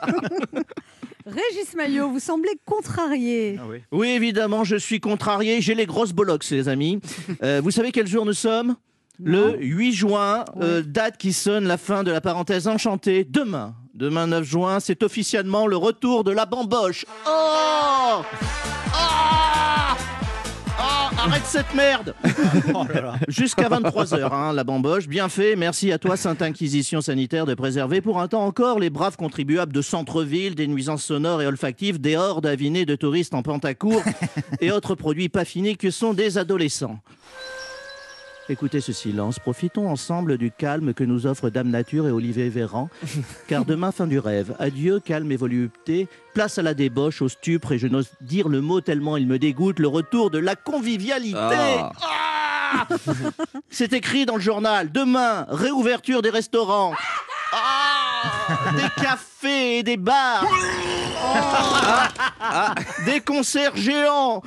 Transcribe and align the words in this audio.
Régis 1.26 1.74
Maillot, 1.76 2.10
vous 2.10 2.18
semblez 2.18 2.58
contrarié. 2.64 3.58
Oui, 3.92 4.08
évidemment, 4.08 4.64
je 4.64 4.76
suis 4.76 4.98
contrarié. 4.98 5.60
J'ai 5.60 5.74
les 5.74 5.86
grosses 5.86 6.12
bollocks, 6.12 6.48
les 6.50 6.68
amis. 6.68 7.00
Euh, 7.42 7.60
vous 7.62 7.70
savez 7.70 7.92
quel 7.92 8.06
jour 8.06 8.24
nous 8.24 8.32
sommes? 8.34 8.76
Le 9.22 9.56
8 9.58 9.92
juin, 9.92 10.44
euh, 10.60 10.82
date 10.82 11.16
qui 11.16 11.32
sonne 11.32 11.64
la 11.66 11.76
fin 11.76 12.02
de 12.02 12.10
la 12.10 12.20
parenthèse 12.20 12.66
enchantée. 12.68 13.24
Demain, 13.28 13.74
demain 13.94 14.26
9 14.26 14.44
juin, 14.44 14.80
c'est 14.80 15.02
officiellement 15.02 15.66
le 15.66 15.76
retour 15.76 16.24
de 16.24 16.30
la 16.32 16.44
bamboche. 16.46 17.04
Oh 17.26 17.28
Ah 17.28 18.22
Ah, 18.92 19.41
arrête 21.22 21.46
cette 21.46 21.74
merde 21.74 22.14
Jusqu'à 23.28 23.68
23h, 23.68 24.32
hein, 24.32 24.52
la 24.52 24.64
bamboche. 24.64 25.06
Bien 25.06 25.28
fait. 25.28 25.56
Merci 25.56 25.92
à 25.92 25.98
toi, 25.98 26.16
Sainte 26.16 26.42
Inquisition 26.42 27.00
sanitaire, 27.00 27.46
de 27.46 27.54
préserver 27.54 28.00
pour 28.00 28.20
un 28.20 28.28
temps 28.28 28.44
encore 28.44 28.78
les 28.78 28.90
braves 28.90 29.16
contribuables 29.16 29.72
de 29.72 29.82
centre-ville, 29.82 30.54
des 30.54 30.66
nuisances 30.66 31.04
sonores 31.04 31.42
et 31.42 31.46
olfactives, 31.46 32.00
des 32.00 32.16
hordes 32.16 32.46
avinées 32.46 32.86
de 32.86 32.96
touristes 32.96 33.34
en 33.34 33.42
pantacourt 33.42 34.02
et 34.60 34.72
autres 34.72 34.94
produits 34.94 35.28
pas 35.28 35.44
finis 35.44 35.76
que 35.76 35.90
sont 35.90 36.12
des 36.12 36.38
adolescents. 36.38 36.98
Écoutez 38.52 38.82
ce 38.82 38.92
silence, 38.92 39.38
profitons 39.38 39.88
ensemble 39.88 40.36
du 40.36 40.50
calme 40.50 40.92
que 40.92 41.04
nous 41.04 41.26
offrent 41.26 41.48
Dame 41.48 41.70
Nature 41.70 42.06
et 42.06 42.10
Olivier 42.10 42.50
Véran, 42.50 42.90
car 43.48 43.64
demain 43.64 43.92
fin 43.92 44.06
du 44.06 44.18
rêve. 44.18 44.54
Adieu, 44.58 45.00
calme 45.00 45.32
et 45.32 45.36
volupté, 45.36 46.06
place 46.34 46.58
à 46.58 46.62
la 46.62 46.74
débauche, 46.74 47.22
au 47.22 47.30
stupre, 47.30 47.72
et 47.72 47.78
je 47.78 47.86
n'ose 47.86 48.10
dire 48.20 48.50
le 48.50 48.60
mot 48.60 48.82
tellement 48.82 49.16
il 49.16 49.26
me 49.26 49.38
dégoûte, 49.38 49.78
le 49.78 49.88
retour 49.88 50.30
de 50.30 50.36
la 50.36 50.54
convivialité. 50.54 51.34
Ah. 51.34 51.92
Ah 52.02 52.88
C'est 53.70 53.94
écrit 53.94 54.26
dans 54.26 54.36
le 54.36 54.42
journal, 54.42 54.92
demain, 54.92 55.46
réouverture 55.48 56.20
des 56.20 56.28
restaurants. 56.28 56.92
Ah 57.54 57.82
des 58.76 59.02
cafés 59.02 59.78
et 59.78 59.82
des 59.82 59.96
bars. 59.96 60.44
Des 63.06 63.22
concerts 63.22 63.76
géants. 63.76 64.42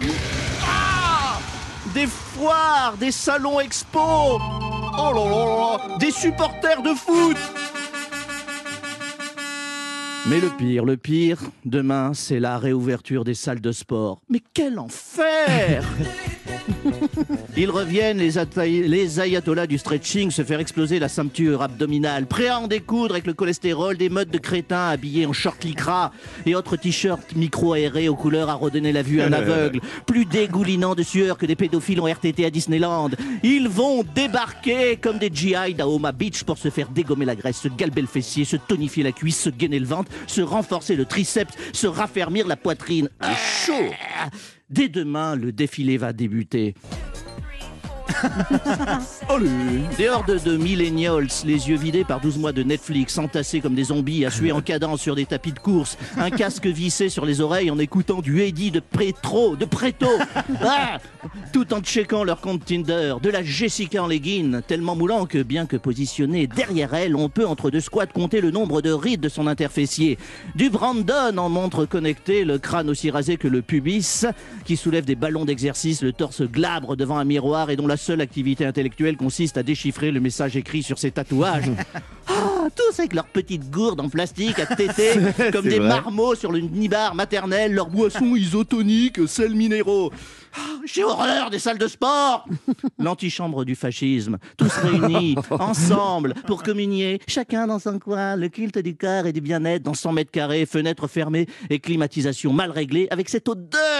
Des 1.95 2.07
foires, 2.07 2.95
des 2.99 3.11
salons 3.11 3.61
expo. 3.61 3.97
Oh 3.99 5.11
là 5.13 5.29
là, 5.29 5.97
des 5.97 6.11
supporters 6.11 6.81
de 6.81 6.93
foot. 6.93 7.37
Mais 10.27 10.39
le 10.39 10.49
pire, 10.49 10.85
le 10.85 10.97
pire, 10.97 11.37
demain, 11.65 12.15
c'est 12.15 12.39
la 12.39 12.57
réouverture 12.57 13.23
des 13.23 13.35
salles 13.35 13.61
de 13.61 13.71
sport. 13.71 14.21
Mais 14.27 14.41
quel 14.55 14.79
enfer 14.79 15.83
Ils 17.57 17.69
reviennent, 17.69 18.17
les, 18.17 19.19
ayatollahs 19.19 19.67
du 19.67 19.77
stretching, 19.77 20.31
se 20.31 20.43
faire 20.43 20.59
exploser 20.59 20.99
la 20.99 21.09
ceinture 21.09 21.61
abdominale, 21.61 22.25
prêts 22.25 22.47
à 22.47 22.59
en 22.59 22.67
découdre 22.67 23.13
avec 23.13 23.27
le 23.27 23.33
cholestérol, 23.33 23.97
des 23.97 24.09
modes 24.09 24.29
de 24.29 24.37
crétins 24.37 24.89
habillés 24.89 25.25
en 25.25 25.33
short 25.33 25.63
lycra 25.63 26.11
et 26.45 26.55
autres 26.55 26.75
t-shirts 26.75 27.35
micro-aérés 27.35 28.09
aux 28.09 28.15
couleurs 28.15 28.49
à 28.49 28.55
redonner 28.55 28.91
la 28.91 29.03
vue 29.03 29.21
à 29.21 29.25
un 29.27 29.33
aveugle, 29.33 29.79
plus 30.05 30.25
dégoulinants 30.25 30.95
de 30.95 31.03
sueur 31.03 31.37
que 31.37 31.45
des 31.45 31.55
pédophiles 31.55 32.01
en 32.01 32.11
RTT 32.11 32.45
à 32.45 32.49
Disneyland. 32.49 33.11
Ils 33.43 33.69
vont 33.69 34.03
débarquer 34.15 34.97
comme 34.97 35.17
des 35.17 35.29
GI 35.33 35.75
d'Aoma 35.75 36.11
Beach 36.11 36.43
pour 36.43 36.57
se 36.57 36.69
faire 36.69 36.89
dégommer 36.89 37.25
la 37.25 37.35
graisse, 37.35 37.57
se 37.57 37.67
galber 37.67 38.01
le 38.01 38.07
fessier, 38.07 38.43
se 38.43 38.57
tonifier 38.57 39.03
la 39.03 39.11
cuisse, 39.11 39.39
se 39.39 39.49
gainer 39.49 39.79
le 39.79 39.85
ventre, 39.85 40.11
se 40.27 40.41
renforcer 40.41 40.95
le 40.95 41.05
triceps, 41.05 41.53
se 41.73 41.87
raffermir 41.87 42.47
la 42.47 42.55
poitrine. 42.55 43.09
Un 43.19 43.35
chaud 43.35 43.93
Dès 44.69 44.89
demain, 44.89 45.35
le 45.35 45.51
défilé 45.51 45.97
va 45.97 46.11
débuter. 46.11 46.73
Des 49.97 50.09
hordes 50.09 50.41
de 50.43 50.57
millennials, 50.57 51.27
les 51.45 51.69
yeux 51.69 51.77
vidés 51.77 52.03
par 52.03 52.21
12 52.21 52.37
mois 52.37 52.51
de 52.51 52.63
Netflix, 52.63 53.17
entassés 53.17 53.61
comme 53.61 53.75
des 53.75 53.85
zombies, 53.85 54.25
à 54.25 54.31
suer 54.31 54.51
en 54.51 54.61
cadence 54.61 55.01
sur 55.01 55.15
des 55.15 55.25
tapis 55.25 55.51
de 55.51 55.59
course, 55.59 55.97
un 56.17 56.29
casque 56.29 56.67
vissé 56.67 57.09
sur 57.09 57.25
les 57.25 57.41
oreilles 57.41 57.71
en 57.71 57.79
écoutant 57.79 58.21
du 58.21 58.41
Eddie 58.41 58.71
de 58.71 58.79
Prétro, 58.79 59.55
de 59.55 59.65
Préto, 59.65 60.07
Ah 60.63 60.99
tout 61.51 61.73
en 61.73 61.81
checkant 61.81 62.23
leur 62.23 62.41
compte 62.41 62.65
Tinder, 62.65 63.15
de 63.21 63.29
la 63.29 63.43
Jessica 63.43 64.03
en 64.03 64.07
legging, 64.07 64.61
tellement 64.61 64.95
moulant 64.95 65.25
que 65.25 65.41
bien 65.41 65.65
que 65.65 65.77
positionné 65.77 66.47
derrière 66.47 66.93
elle, 66.93 67.15
on 67.15 67.29
peut 67.29 67.47
entre 67.47 67.71
deux 67.71 67.79
squats 67.79 68.05
compter 68.07 68.41
le 68.41 68.51
nombre 68.51 68.81
de 68.81 68.91
rides 68.91 69.21
de 69.21 69.29
son 69.29 69.47
interfessier. 69.47 70.17
Du 70.55 70.69
Brandon 70.69 71.37
en 71.37 71.49
montre 71.49 71.85
connectée, 71.85 72.43
le 72.43 72.57
crâne 72.59 72.89
aussi 72.89 73.09
rasé 73.09 73.37
que 73.37 73.47
le 73.47 73.61
pubis, 73.61 74.25
qui 74.65 74.75
soulève 74.75 75.05
des 75.05 75.15
ballons 75.15 75.45
d'exercice, 75.45 76.01
le 76.01 76.13
torse 76.13 76.41
glabre 76.41 76.95
devant 76.95 77.17
un 77.17 77.25
miroir 77.25 77.69
et 77.69 77.75
dont 77.75 77.87
la 77.87 77.97
seule 78.05 78.21
activité 78.21 78.65
intellectuelle 78.65 79.17
consiste 79.17 79.57
à 79.57 79.63
déchiffrer 79.63 80.11
le 80.11 80.19
message 80.19 80.55
écrit 80.55 80.83
sur 80.83 80.99
ses 80.99 81.11
tatouages. 81.11 81.71
Ah, 82.27 82.67
tous 82.75 82.99
avec 82.99 83.13
leurs 83.13 83.27
petites 83.27 83.69
gourdes 83.69 84.01
en 84.01 84.09
plastique 84.09 84.57
à 84.57 84.65
téter, 84.65 85.11
comme 85.53 85.65
des 85.67 85.77
vrai. 85.77 85.87
marmots 85.87 86.33
sur 86.33 86.51
le 86.51 86.59
nibar 86.59 87.13
maternel, 87.13 87.71
leurs 87.73 87.89
boissons 87.89 88.35
isotoniques, 88.35 89.27
sels 89.27 89.53
minéraux. 89.53 90.11
Ah, 90.57 90.61
J'ai 90.85 91.03
horreur 91.03 91.51
des 91.51 91.59
salles 91.59 91.77
de 91.77 91.87
sport 91.87 92.47
L'antichambre 92.99 93.63
du 93.63 93.75
fascisme, 93.75 94.39
tous 94.57 94.73
réunis, 94.77 95.35
ensemble, 95.51 96.33
pour 96.47 96.63
communier, 96.63 97.19
chacun 97.27 97.67
dans 97.67 97.77
son 97.77 97.99
coin, 97.99 98.35
le 98.35 98.49
culte 98.49 98.79
du 98.79 98.95
corps 98.95 99.27
et 99.27 99.33
du 99.33 99.41
bien-être 99.41 99.83
dans 99.83 99.93
100 99.93 100.13
mètres 100.13 100.31
carrés, 100.31 100.65
fenêtres 100.65 101.07
fermées 101.07 101.45
et 101.69 101.77
climatisation 101.79 102.53
mal 102.53 102.71
réglée, 102.71 103.07
avec 103.11 103.29
cette 103.29 103.47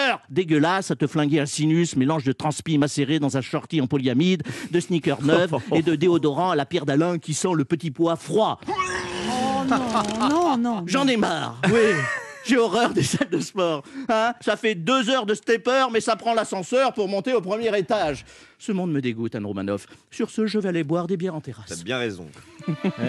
odeur 0.05 0.21
dégueulasse 0.29 0.91
à 0.91 0.95
te 0.95 1.07
flinguer 1.07 1.39
un 1.39 1.45
sinus, 1.45 1.95
mélange 1.95 2.23
de 2.23 2.31
transpi 2.31 2.77
macéré 2.77 3.19
dans 3.19 3.38
un 3.38 3.41
shorty 3.41 3.81
en 3.81 3.88
polyamide, 3.88 4.43
de 4.71 4.79
sneakers 4.79 5.21
neufs 5.23 5.51
et 5.73 5.81
de 5.81 5.95
déodorant 5.95 6.51
à 6.51 6.55
la 6.55 6.66
pierre 6.66 6.85
d'Alain 6.85 7.17
qui 7.17 7.33
sent 7.33 7.53
le 7.55 7.66
petit 7.66 7.91
pois 7.91 8.16
froid. 8.16 8.59
Oh 8.67 9.63
non, 9.67 10.29
non, 10.29 10.57
non. 10.57 10.83
J'en 10.85 11.07
ai 11.07 11.17
marre, 11.17 11.59
oui. 11.67 11.79
J'ai 12.45 12.57
horreur 12.57 12.91
des 12.93 13.01
salles 13.01 13.29
de 13.29 13.39
sport. 13.39 13.83
Hein 14.07 14.33
ça 14.39 14.55
fait 14.55 14.75
deux 14.75 15.09
heures 15.09 15.25
de 15.25 15.33
stepper, 15.33 15.88
mais 15.91 15.99
ça 15.99 16.16
prend 16.16 16.35
l'ascenseur 16.35 16.93
pour 16.93 17.07
monter 17.07 17.33
au 17.33 17.41
premier 17.41 17.75
étage. 17.75 18.23
Ce 18.59 18.72
monde 18.72 18.91
me 18.91 19.01
dégoûte, 19.01 19.33
Anne 19.33 19.47
Romanoff. 19.47 19.87
Sur 20.11 20.29
ce, 20.29 20.45
je 20.45 20.59
vais 20.59 20.69
aller 20.69 20.83
boire 20.83 21.07
des 21.07 21.17
bières 21.17 21.33
en 21.33 21.41
terrasse. 21.41 21.66
T'as 21.69 21.83
bien 21.83 21.97
raison. 21.97 22.27